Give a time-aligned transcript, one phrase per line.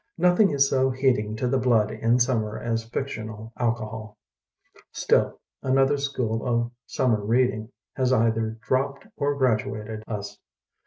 [0.17, 4.17] Nothing is so heating to the blood in summer as fic tional alcohol.
[4.91, 10.39] Still another school of summer read ing has either dropped or graduated us.